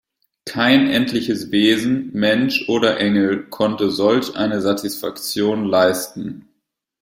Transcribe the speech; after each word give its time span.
Kein 0.47 0.89
endliches 0.89 1.51
Wesen, 1.51 2.09
Mensch 2.13 2.67
oder 2.67 2.97
Engel, 2.99 3.43
konnte 3.49 3.91
solch 3.91 4.35
eine 4.35 4.59
Satisfaktion 4.59 5.63
leisten. 5.63 6.47